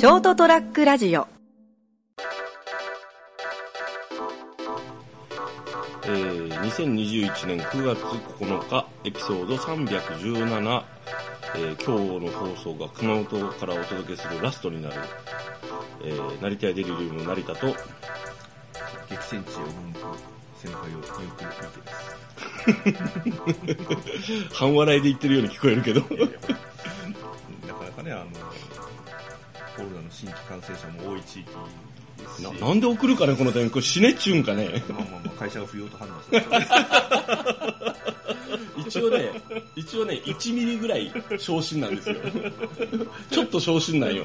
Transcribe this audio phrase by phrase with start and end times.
[0.00, 1.28] ショートトラックラジオ。
[6.04, 10.82] えー、2021年9月9日エピソード317、
[11.54, 14.94] えー今日の放送が熊本からお届けするラストになる、
[16.02, 17.76] えー、成田屋デリリウム成田と激
[19.28, 20.00] 戦地を文句
[20.56, 21.90] 先輩を見送る見て
[22.88, 24.48] です。
[24.56, 26.00] 半笑いで言ってるように聞こえるけど
[30.60, 31.48] 感染者も多い地域
[32.18, 34.82] ですし、ななんで送るかねこの点これ死ねっちゅうんかね。
[34.88, 36.38] まあまあまあ会社が不要と判断した。
[38.76, 39.30] 一応ね
[39.76, 42.16] 一応ね1ミリぐらい昇進なんですよ。
[43.30, 44.24] ちょっと昇進なんよ。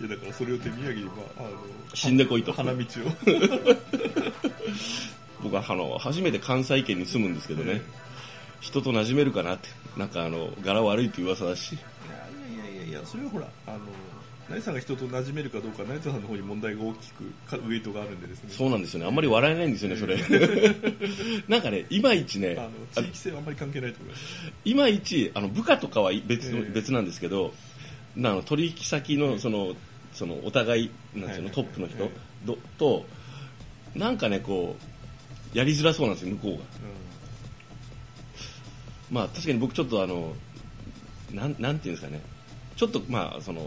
[0.00, 1.50] いやだからそれを手土産に、まあ、あの、
[1.94, 2.52] 死んでこいと。
[2.52, 2.82] 花道を。
[5.42, 7.82] 僕はあの初めて関西圏に住むんですけどね、
[8.60, 9.68] 人と馴染めるかなって。
[9.96, 11.74] なんかあの柄悪いって噂だし。
[11.74, 11.78] い
[12.56, 13.78] やいやいやいや、それはほら、あの、
[14.52, 18.50] 成田さんが人と馴染めるかどうか、成田さんの方に問題が大きくか、ウエイトがあるんでですね。
[18.50, 19.06] そうなんですよね。
[19.06, 20.16] あんまり笑えないんですよねそれ。
[21.48, 22.70] なんかねいまいちねあの、
[23.02, 24.52] 地域性はあんまり関係ないと思います。
[24.64, 26.70] いまいちあの部下とかは別,、ええ。
[26.74, 27.54] 別なんですけど
[28.14, 29.74] なあの取引先のその
[30.12, 32.10] そのお互いなんていうの、はいトップの人、
[32.78, 33.06] と
[33.94, 34.76] なんかねこ
[35.54, 36.64] うやりづらそうなんですよ向こうが。
[39.10, 40.34] まあ確かに僕ちょっとあの
[41.32, 42.22] なんなんていうんですかね
[42.82, 43.60] ちょっとまあその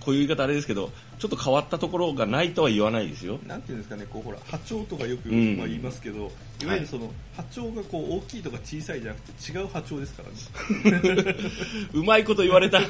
[0.00, 3.38] こういう言い方あれですけどちょっと変わったところがないとは言わないですよ。
[3.46, 6.64] なんていうんですかね、こうほら波長とかよく、うんまあ、言いますけど、い。
[6.64, 10.30] わゆるその波長がこう大きいとか小さいじゃなくて違う波長ですから
[11.20, 11.36] ね。
[11.92, 12.80] うまいこと言われた。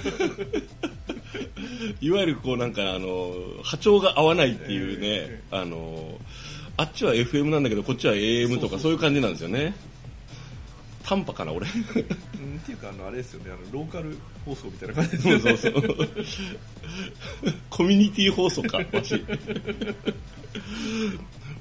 [2.01, 6.21] いわゆるこうなんかあの波長が合わないっていうね、えあの
[6.77, 9.75] あっちは FM なんだけどこっちは AM とかそういう感じなんですよね
[11.07, 11.67] 短波かな俺。
[11.67, 15.19] うんっていうかあのあれですよね、あのローカル放送みたいな感じで。
[15.19, 16.09] すそうそうそう。
[17.71, 19.25] コミュニティ放送かわし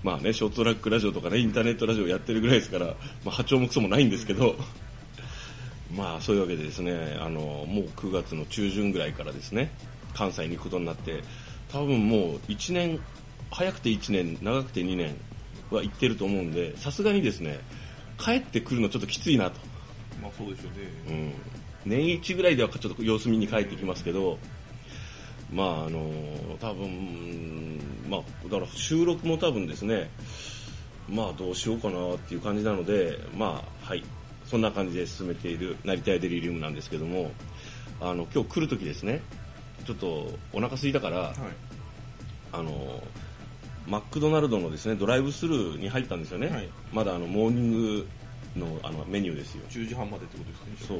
[0.03, 2.93] まあねショートトラックラジオとかねインターネットラジオやってるぐらいですから、ま
[3.27, 4.55] あ、波長もクソもないんですけど。
[5.93, 9.71] まあそういうわけでですねあのもう9月の中旬ぐらいからですね
[10.13, 11.23] 関西に行くことになって
[11.71, 12.99] 多分もう1年
[13.51, 15.15] 早くて1年長くて2年
[15.71, 17.59] は行ってると思うんでさすがにですね
[18.17, 19.59] 帰ってくるのちょっときついなと
[20.21, 21.33] まあそうでしょうね。
[21.85, 24.39] うん、年一ぐらいではちょっと様子見に帰ってきますけど、
[25.51, 25.99] まああの
[26.59, 30.09] 多分まあだから収録も多分ですね、
[31.09, 34.03] まあどうしようかなっていう感じなので、まあはい
[34.45, 37.31] そんな感じで進めている成田屋デリリウムなんですけども、
[37.99, 39.21] あの今日来る時ですね、
[39.85, 41.35] ちょっとお腹空いたから、はい。
[42.53, 43.03] あの
[43.87, 46.47] マクドナルドのですねドライブスルーに入ったんですよね。
[46.47, 48.07] はいまだあのモーニング
[48.55, 49.63] のあのメニューですよ。
[49.69, 50.87] 10時半までってことですね。
[50.87, 50.99] そう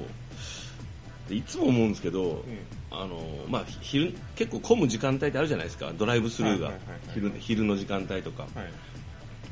[1.30, 3.20] でいつも思うんですけど、えあの
[3.50, 6.72] まあ、昼結構混む時間帯ってあるじゃないですかドライブスルーが
[7.14, 8.50] 昼昼の時間帯とか、はい。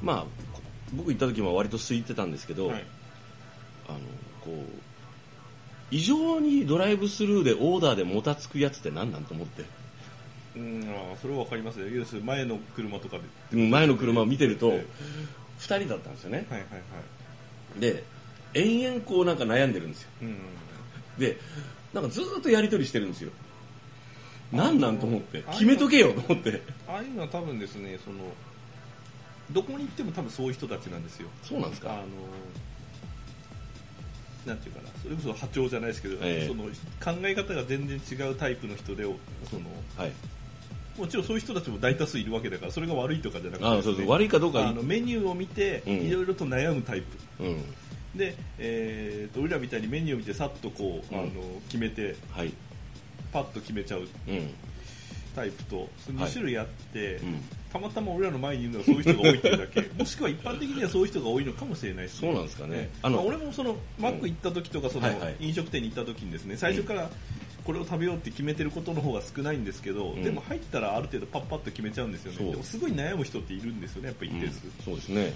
[0.01, 0.17] まあ
[0.53, 0.61] こ
[0.93, 2.85] 僕行った時も割と空いてたんですけど、はい。
[3.87, 3.99] あの
[4.41, 4.55] こう
[5.91, 9.63] 異常にドライブスルーでオーダーでもたつくやつって何なんと思って
[10.55, 10.83] うん、
[11.21, 11.79] それはわかります。
[11.79, 11.87] よ。
[11.87, 13.23] 要するに前の車とかで。
[13.53, 14.85] うん前の車を見てるとえ
[15.59, 16.45] 2人だったんですよね。
[16.49, 16.77] はいはいは
[17.77, 17.79] い。
[17.79, 18.03] で
[18.53, 20.09] 延々こうなんか悩んでるんですよ。
[20.21, 20.37] うん。
[21.17, 21.37] で
[21.93, 23.31] なんかずーっとやり取りしてるんですよ。
[24.51, 25.43] 何なんと思って。
[25.47, 26.61] あ決めとけよと思って。
[26.87, 28.17] ああいうのは多分ですね、その、
[29.51, 31.27] どこに行っても多分そういう人たちなんですよ。
[31.41, 31.91] そうなんですか？
[31.91, 32.03] あの
[34.45, 34.89] なんていうかな。
[35.01, 36.47] それこそ波長じゃないですけど、ええ。
[36.47, 39.15] その考え方が全然違うタイプの人でその
[39.97, 40.11] はい
[40.97, 44.09] もちろんそういう人たちも大多数いるわけだからそれが悪いとかじゃなくてですね、あそうそう。
[44.09, 45.93] 悪いかどうかあのメニューを見てうん。
[45.93, 47.63] いろいろと悩むタイプ、うん。
[48.15, 51.19] で、えー、と俺らみたいにメニューを見てさっとこう、うん。
[51.19, 51.29] あの
[51.67, 52.53] 決めてはい。
[53.31, 54.49] パッと決めちゃううん。
[55.35, 56.29] タイプとそのはい。
[56.29, 57.41] 2種類あって、うん。
[57.73, 59.81] たまたま俺らの前にいるのはそういう人が多いっていうだけ。
[59.97, 62.89] もしくは一般的にはそういう人が多いのかもしれないです、そうなんですかね。
[63.01, 65.35] ああのまあ俺もそのマック行った時とかそのはいはい。
[65.39, 67.09] 飲食店に行った時にですね最初から
[67.65, 70.23] これを食べようって決めてることの方が少ないんですけど、ん。
[70.23, 72.51] でも入ったらある程度パッパッと決めちゃうんですよね。
[72.51, 75.33] でもすごい悩む人っているんですよねやっぱ一定数、そうですね。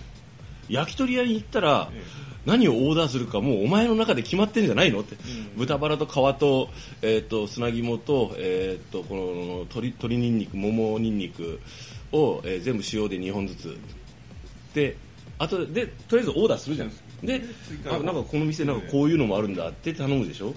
[0.69, 2.01] 焼き鳥屋に行ったらえ
[2.45, 5.57] 何をオーダーするかもうお前の中で決まってんじゃないのって、うん。
[5.57, 6.69] 豚バラと皮と,、
[7.01, 9.21] えー、と砂肝と,、えー、とこの
[9.59, 11.59] 鶏鶏にんにくももにんにく
[12.11, 13.77] を、えー全部塩で2本ずつ。
[14.73, 14.97] で
[15.39, 16.91] あとでとりあえずオーダーするじゃん。
[17.23, 20.53] で追加あなんかこの店なんかこういうのもあるんだって頼むでしょ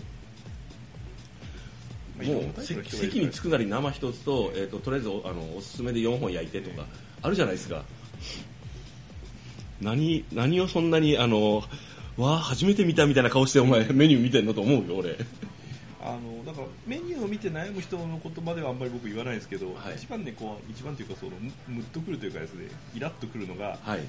[2.27, 6.87] もう席に着くなり生一つと,、えー、ととりあえずおあのおすすめで4本焼いてとか
[7.23, 7.83] あるじゃないですか。
[9.81, 11.63] 何何をそんなにあの
[12.17, 15.17] わあ初めて見たみたいな顔してお前メニュー見てんのと思うよ俺。
[16.03, 19.97] あのだからメニューを見て悩む人の言葉ではあんまり僕言わないですけど、はい。
[19.97, 24.01] 一番ねこう一番というかそのムムッとくるというかですねイラッとくるのがはい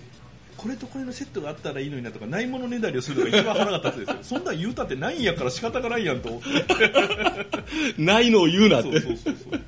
[0.57, 4.17] これとこれのセットがあったらいいのになとかないものねだりをするのが一番腹が立つんですよ。
[4.21, 8.01] そんなん言うたってないんやから仕方がないやんと思って。
[8.01, 9.59] ないのを言うなっそうてそうそうそう。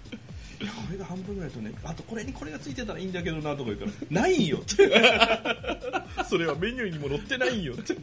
[0.62, 3.92] いやこれが半分ぐらいとねあとこれにこれがついてたらいいんだけどなとか言うから
[4.22, 4.90] ないんよって。
[6.30, 7.96] それはメニューにも載ってないんよって。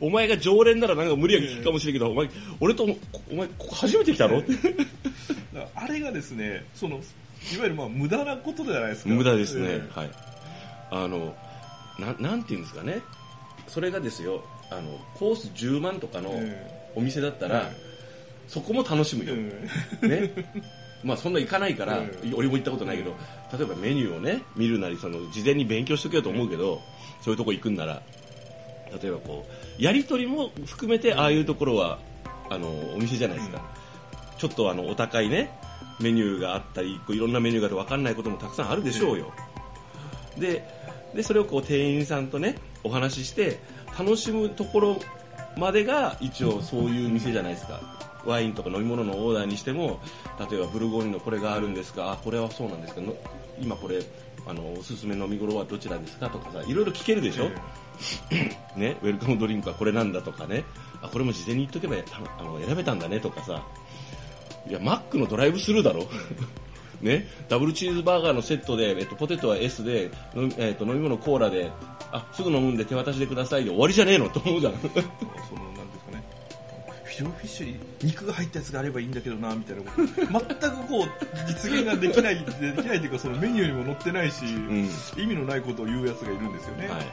[0.00, 2.28] お前が常連ならなんか無理やり聞くかもしれんけど、お前
[2.60, 4.52] 俺とお前ここ初めて来たのって
[5.74, 6.98] あれがですねそのい
[7.58, 10.10] わゆるまあ無駄なことじゃないですか無駄ですね、えはい
[10.90, 11.34] あの
[11.98, 13.02] ななんていうんですかね。
[13.66, 17.70] それがですよあのコース10万とかのえお店だったら、
[18.48, 19.34] そこも楽しむえよ、
[20.02, 20.52] えね。
[21.04, 23.14] まあそんな行かないから、う俺も行ったことないけど
[23.56, 26.80] 例えばメニューをね見るなりその事前に勉強しとけよと思うけど、
[27.22, 28.02] そういうとこ行くんなら
[29.02, 29.46] 例えばこ
[29.78, 31.98] うやり取りも含めてああいうところは
[32.50, 33.60] あのお店じゃないですか、
[34.38, 35.50] ちょっとあのお高いね
[36.00, 39.32] メニューがあったりこういろんなメニューがあって分かんないこともたくさんあるでしょうよ、
[40.38, 40.66] で
[41.16, 43.58] でそれをこう店員さんとねお話しして
[43.98, 44.96] 楽しむところ
[45.56, 47.80] までが一応そういう店じゃないですか。
[48.26, 50.00] ワインとか飲み物のオーダーにしても
[50.50, 53.14] 例えばブルゴーニュのこれがあるんですかあこれはそうなんですかの
[53.60, 54.00] 今これ
[54.48, 56.28] あのおすすめ飲み頃はどちらですか？
[56.28, 57.48] とかさいろいろ聞けるでしょ、
[58.76, 60.64] ね、ウェルカムドリンクはこれなんだとかね。
[61.02, 63.62] あこれも事前に言っとけばたあの選べたんだねとかさ。
[64.68, 66.04] いやマックのドライブスルーだろ？
[67.00, 71.70] ね、ダブルチーズバーガーのセットで、えっと、ポテトは S で、のえっと、飲み物コーラで
[72.12, 74.72] あすぐ飲むんで手渡しでくださいで終わりじゃねえのと思うじゃん。
[74.74, 76.22] そのなんですかね。
[77.04, 80.06] フィフィッシュに肉が入ったやつがあればいいんだけどなみたいなこと。
[80.06, 81.08] 全くこう
[81.48, 84.88] 実現ができないできないというかそのメニューにも載ってないし、ん。
[85.16, 87.06] 意味のないことを言うやつがいるんですよね、はい。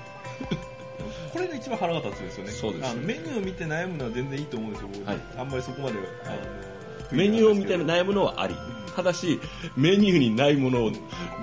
[1.31, 2.51] これが一番腹が立つんですよね。
[2.51, 5.05] そうですあのメニューを見て悩むのは全然いいと思うんですよ、僕。
[5.05, 5.17] はい。
[5.37, 5.95] あんまりそこまで、
[6.25, 6.72] あの
[7.11, 8.55] メニューを見て悩むのはあり。
[8.95, 9.39] ただし
[9.75, 10.91] メニューにないもの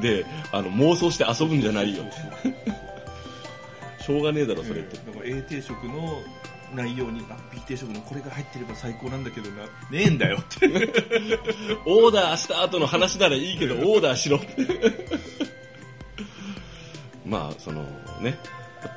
[0.01, 2.05] であの妄想して遊ぶんじゃないよ。
[4.01, 6.23] しょうがねえだろそれって、だから A 定食の
[6.75, 9.65] 内容にあ B 定食のこれが入ってれば最高なんだけどな。
[9.65, 10.39] ねえんだよ。
[10.41, 10.67] っ て
[11.85, 14.37] オーダーした後の話ならいいけど オーダーしろ。
[14.37, 14.67] って
[17.27, 17.85] まあその
[18.21, 18.39] ね。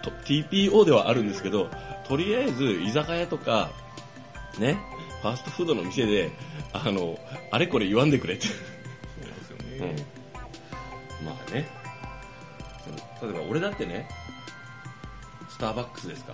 [0.01, 1.69] と TPO ではあるんですけど
[2.07, 3.71] とりあえず居酒屋とか
[4.59, 4.77] ね。
[5.21, 6.31] ファーストフードの店で
[6.73, 7.17] あの
[7.51, 8.47] あれこれ言わんでくれって。
[8.47, 9.95] そうですようん。
[9.95, 10.05] ね、
[11.23, 11.67] まあね。
[13.21, 14.07] 例えば俺だってね
[15.49, 16.33] スターバックスですか、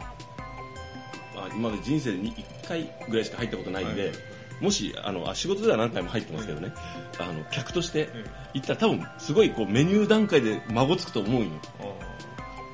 [1.35, 4.11] まあ、今まで人生で1回ぐらいしか入ったことないんで、はい。
[4.59, 6.73] もしあのあ仕事では何回も入ってますけどね、
[7.19, 8.25] あの客としてえ
[8.55, 11.51] 行ったら多分すごいこうメニュー段階で孫つくと思うんよ。
[11.79, 11.83] あ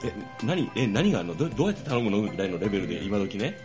[0.06, 0.14] え
[0.46, 1.36] 何え何があるの？
[1.36, 2.22] どどうやって頼むの？
[2.22, 3.58] ぐらいのレベルで今時ね。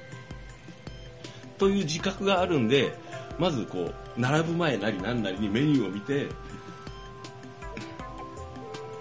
[1.58, 2.92] という自覚があるんで
[3.40, 6.28] まずこう並ぶ前なり何なりにメニューを見て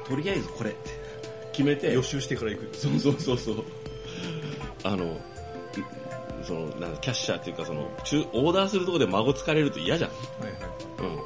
[0.07, 0.89] とりあえずこれって
[1.51, 2.75] 決めて予習してから行く。
[2.75, 3.65] そうそうそうそう。
[4.83, 5.19] あの
[6.41, 10.09] そのなんかキャッシャーっていうかその中オーダーするところで孫つかれると嫌じゃん。
[10.09, 10.53] はいはい。
[10.99, 11.15] うん。
[11.15, 11.23] ま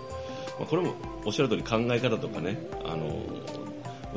[0.64, 3.24] あ、これもおっしゃる通り考え方とかね、あの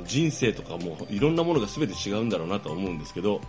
[0.05, 3.41] 人生とかもいろんなものが全て違うんだろうなとは思うんですけど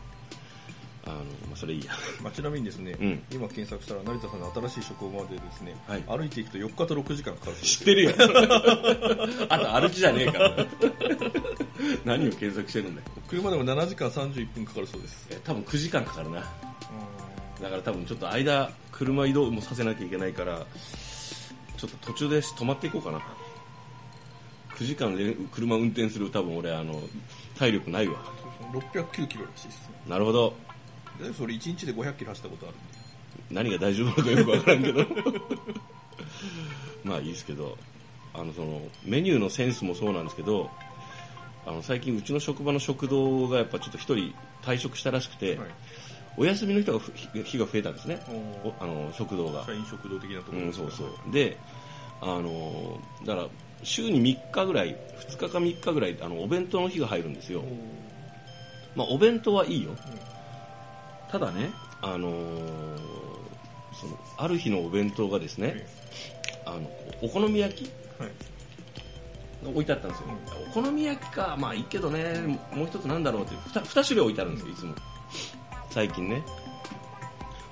[1.08, 1.24] あの、ま
[1.54, 1.92] あ、それいいや。
[2.22, 3.24] まあ、ちなみにですね、うん。
[3.32, 6.04] 今検索したら成田さんの新しい職場までですね、はい。
[6.08, 8.14] 歩いていくと4日と6時間かかる知ってるよ。
[9.50, 10.40] あと歩きじゃねえか。
[10.40, 10.56] ら
[12.06, 13.08] 何を検索してるんだよ。
[13.28, 15.28] 車でも7時間31分かかるそうです。
[15.32, 16.40] え多分9時間かかるな。
[17.62, 20.66] だから多分ちょっと間車移動もさせなきゃいけないから
[21.78, 23.22] ちょっと途中で止まっていこうかな。
[24.76, 27.02] 9時間で車運転する多分俺あの
[27.58, 28.16] 体力ないわ。
[28.72, 30.50] 609キロらしいですなるほど。
[30.50, 30.56] で
[31.34, 32.76] それ1日で500キロ走ったことある
[33.52, 35.06] 何が大丈夫なのかよくわからんけど。
[37.04, 37.78] まあいいですけど
[38.34, 40.70] あのそのメニューのセンスもそうなんですけど
[41.66, 45.68] あの最近うちの職場の食堂がやっぱちょっと一人退職したらしくて、はい。
[46.40, 48.20] お休みの人がふ日日が増えたんですね。
[48.80, 49.66] あの食堂が。
[49.66, 51.32] 社員食堂的なところうん、そうそう。
[51.32, 51.58] で
[52.22, 53.48] あのだから
[53.84, 57.64] 週に3日ぐらい2日か3日ぐらいあのお弁当の日が入るんですよ。
[58.96, 59.92] まあ、お弁当はいいよ、
[61.32, 62.30] ただねあの
[63.94, 65.88] そのある日のお弁当がですね、
[66.66, 66.90] あの
[67.22, 68.32] お好み焼きはい。
[69.64, 70.26] が置いてあったんですよ、
[70.70, 74.96] お好み焼きかまあいいけどねもう一つなんだろうって 2, 2種類置いてあるんですよいつも。
[75.90, 76.44] 最近ね。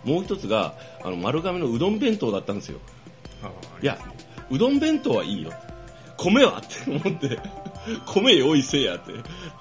[0.03, 2.79] もう一つがあの丸亀のうどん弁当だったんですよ。
[3.81, 3.97] いや、
[4.49, 5.51] うどん弁当はいいよ。
[6.17, 7.39] 米はって思って、
[8.05, 9.13] 米用意せえやって。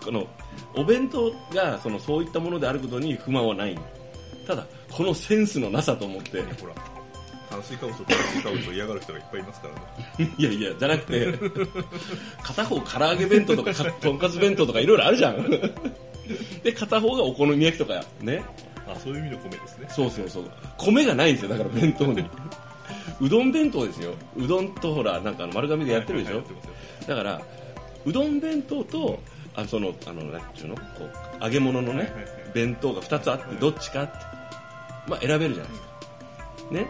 [0.05, 0.27] この、
[0.75, 3.79] お弁当が、その、そういったものであることに不満はない。
[4.47, 6.75] ただ、このセンスのなさと思って、ほら
[7.51, 11.35] 炭水化物と炭水化物を嫌がる人がいっぱいいますからね いやいや、じゃなくて、
[12.43, 15.51] 片方唐揚げ弁当とかかとんかつ弁当とかいろいろあるじゃん。
[16.63, 18.43] で、片方がお好み焼きとかね。
[18.87, 20.45] あそういう意味の米ですねそうそうそう。
[20.77, 22.25] 米がないんですよ、だから弁当に。
[23.21, 24.15] うどん弁当ですよ。
[24.37, 26.43] うどんとほら、なんか丸亀でやってるでしょ。
[27.07, 27.41] だから、
[28.07, 29.19] うどん弁当と、
[29.55, 30.77] あその、あの、なんていうの？
[30.77, 30.83] こ
[31.41, 34.13] う、揚げ物のねはいはいはい、弁当が2つあって、どっちかって。
[35.09, 35.89] まあ、選べるじゃないですか。
[36.71, 36.87] ね。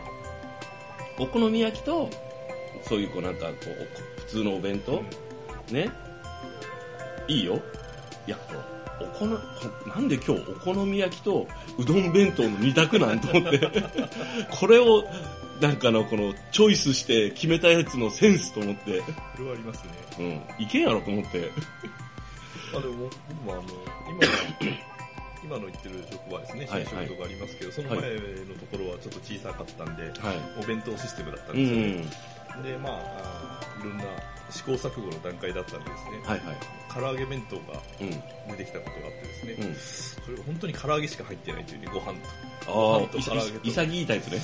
[1.18, 2.11] お好み焼きと、
[2.88, 5.02] そういうこうなんかこう、普通のお弁当、
[5.73, 5.90] ね。
[7.28, 7.61] いいよ。
[8.26, 9.26] いや、こうおこ
[9.88, 11.47] なんで今日お好み焼きと
[11.78, 13.61] うどん弁当の二択なんと思って、
[14.50, 15.04] これを、
[15.64, 19.06] なんかのこのチョイスして決めたやつのセンスと思って、こ
[19.38, 19.92] れはありますね。
[20.59, 21.50] うん、いけんやろと思って、
[22.76, 23.62] あでも僕もあの
[25.42, 26.66] 今の今の言ってる職場はですね。
[26.66, 28.04] はい新職とかありますけど、その前の
[28.61, 30.12] ところはちょっと小さかったんで、はい。
[30.62, 31.87] お弁当システムだったんうですよね、
[32.61, 32.62] ん。
[32.62, 34.04] でまあいろんな
[34.54, 36.56] 試行錯誤の段階だったんでですね、はいはい。
[36.92, 38.11] 唐揚げ弁当がうん。
[38.56, 39.75] 出てきたことがあってですね、うん。
[40.25, 42.12] それが本当に唐揚げしか入ってないというねご飯
[42.64, 44.37] と、あご飯と唐揚げとい潔いタイプね。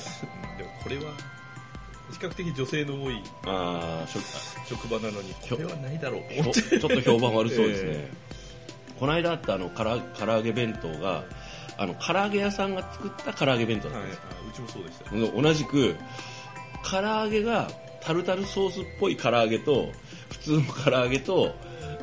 [0.53, 1.01] うんでもこれは
[2.11, 4.05] 比較的女性の多いあ
[4.67, 7.89] 職場なのにこれはないだろうと思ってちょっと評判悪そうですね。
[7.95, 8.11] え
[9.01, 11.23] この間あったあの、から唐揚げ弁当が、
[11.75, 15.41] あの、唐揚げ屋さんが作った唐揚げ弁当だはい、ったんですあうちもそうでした、よ。
[15.41, 15.95] 同じく、
[16.87, 17.67] 唐揚げが
[18.01, 19.91] タルタルソースっぽい唐揚げと、
[20.31, 21.55] 普通の唐揚げと、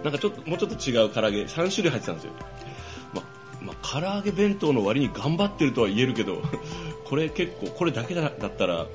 [0.03, 2.33] なんかちょっと、もうちょっと違う唐揚げ、3種類入ってたんですよ。
[3.13, 3.23] ま、
[3.61, 6.43] まあ、唐揚げ弁当の割に頑張ってるとは言えるけど、
[7.05, 8.87] これ結構、これだけだだったら、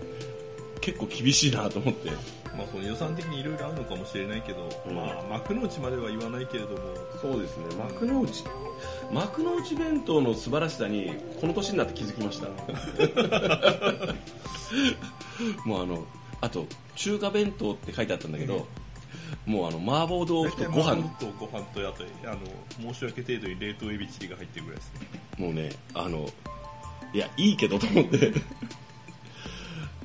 [0.81, 2.09] 結構厳しいなと思って。
[2.55, 4.95] まあ、その予算的にいろいろあるのかもしれないけど、うん。
[4.95, 6.77] まあ、幕の内までは言わないけれども、
[7.21, 7.65] そうですね。
[7.77, 8.43] 幕の内。
[9.11, 12.47] 幕の内弁当の素晴らしさにこの年になって気づきました。
[15.65, 16.05] もうあの
[16.43, 18.67] あと中華弁当って書いてあったんだけど、
[19.45, 21.01] もうあの麻婆豆腐とご飯。
[21.17, 22.35] とご飯とあとあ
[22.83, 24.99] の申し訳程度に冷凍エビチリが入ってるぐらいですね。
[25.37, 26.27] もうねあの
[27.13, 28.33] いやいいけどと思って。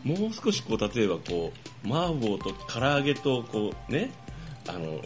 [0.05, 1.53] もう少しこう例えばこ
[1.85, 4.13] う麻婆と唐揚げとこうね
[4.69, 5.01] あの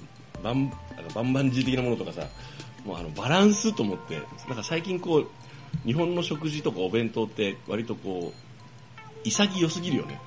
[0.44, 2.26] バンあのバンバンジー的なものとかさ
[2.84, 5.28] もうあのバランスと思ってなんか最近こう
[5.86, 8.34] 日本の食事とかお弁当って割とこ
[9.24, 10.20] う潔すぎるよね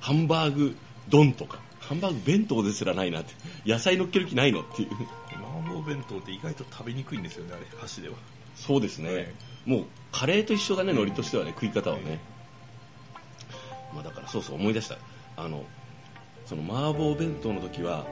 [0.00, 0.76] ハンバーグ
[1.08, 1.60] 丼とか。
[1.80, 3.34] ハンバーグ弁当ですらないなって。
[3.66, 4.88] 野菜乗っける気ないのっていう。
[5.34, 7.66] 麻婆弁当って意外と食べにくいんですよねあれ。
[7.78, 8.14] 箸では。
[8.54, 9.28] そうですね、はい。
[9.64, 12.18] もうカレーと一緒だね海苔としてはね食い方はね、
[13.94, 14.96] まあ、だからそうそう思い出した。
[15.36, 15.64] あの
[16.46, 18.06] その麻婆弁当の時は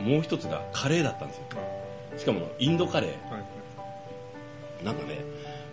[0.00, 1.44] もう一つがカレーだったんですよ。
[2.18, 5.20] しかもインドカレはいーなんかね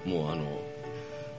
[0.05, 0.45] もうあの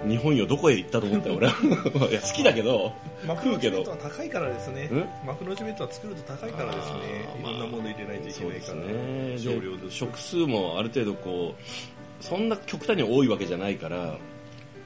[0.04, 1.46] 日本よどこへ行ったと思ったよ俺。
[1.46, 1.54] は
[2.10, 2.92] いや好きだけど
[3.26, 3.84] 食うけど。
[3.84, 4.86] 高いからですね。
[4.86, 5.08] ん？
[5.26, 6.98] 幕の内弁当は作ると高いからですね。
[7.40, 8.74] いろんなもの入れないといけないから。
[8.76, 9.38] ね。
[9.38, 9.86] 少量で。
[9.86, 14.18] で食数もある程度こうそんな極端に多いわけじゃないから、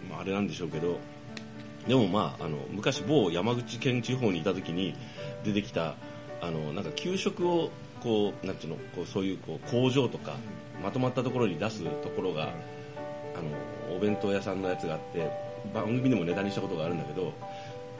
[0.08, 0.98] まあ、あれなんでしょうけど。
[1.88, 4.94] でもまああの昔某山口県地方にいた時に
[5.44, 5.94] 出てきた
[6.40, 7.70] あのなんか給食を
[8.02, 10.34] こうなんていうのこうそういうこう工場とか
[10.82, 12.52] まとまったところに出すところが
[13.40, 15.30] あのお弁当屋さんのやつがあって
[15.74, 17.32] 番組でもネタにしたことがあるんだけど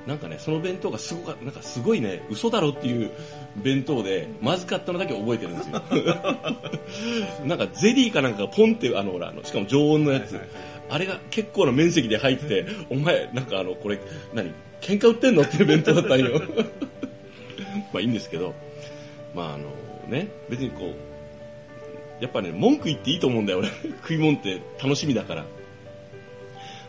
[0.06, 3.10] なんかねその弁当がすごかなんかすごいね嘘だろっていう
[3.56, 5.82] 弁当でまずかったのだけ覚えてるんですよ。
[7.44, 14.00] なんかゼリーかなんかがポンってあのほらあのしかも常温のやつ、はいはいはいあれが結構な面積で入っててお前なんかあのこれ
[14.34, 16.42] 何喧嘩売ってんのっていう弁当だったんよ。
[17.94, 18.52] まあいいんですけど。
[19.34, 19.66] まああの
[20.08, 21.09] ね別にこう
[22.20, 23.68] やっぱね文句言っていいと思うんだよ俺。
[24.02, 25.44] 食い物って楽しみだから。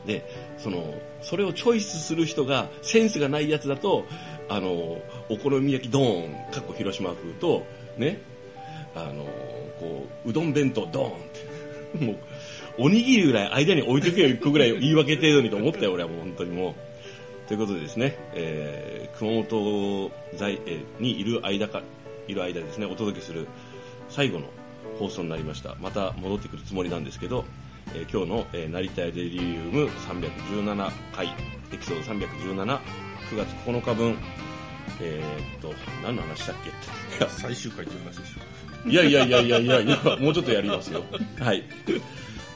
[0.06, 0.26] で
[0.58, 4.06] そのそれをチョイスする人がセンスがないやつだと
[4.50, 4.70] あの
[5.30, 7.66] お好み焼きドーンかっこ広島風と
[7.98, 8.20] ね。
[8.94, 9.24] あの
[9.80, 11.52] こううどん弁当ドーンって。
[12.06, 12.18] もう
[12.78, 17.48] おにぎりぐらい間に置いてくよ1個ぐらい言い訳程度にと思ったよ俺はもう本当にもう。
[17.48, 21.82] ということでですね、えー熊本在、えーにいる間か
[22.28, 23.46] いる間ですねお届けする
[24.10, 24.46] 最後の
[25.00, 27.46] 放送になりましたまた戻ってくるつもりなんですけど、
[27.96, 31.28] えー今日の、えー成田デリリウム317回
[31.74, 32.80] エピソード3179
[33.36, 34.18] 月9日分
[35.02, 36.56] えーっと何の話したっ
[37.20, 37.26] け？
[37.30, 41.04] 最終回という話でしょいやいやいやいやいやいや、もうちょっとやりますよ。
[41.40, 41.64] はい。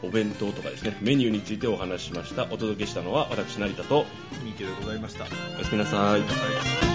[0.01, 2.45] お弁当とかですね、メニューについてお話ししました。
[2.45, 4.05] お届けしたのは私、成田と、
[4.43, 5.25] 三池でございました
[5.55, 6.94] おやすみなさい。